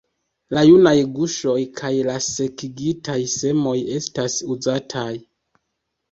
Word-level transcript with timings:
La 0.57 0.61
junaj 0.67 0.93
guŝoj 1.17 1.57
kaj 1.79 1.91
la 2.07 2.15
sekigitaj 2.27 3.17
semoj 3.33 3.75
estas 3.99 4.39
uzataj. 4.55 5.11